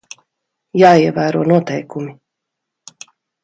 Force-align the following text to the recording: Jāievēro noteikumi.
Jāievēro 0.83 1.43
noteikumi. 1.53 2.19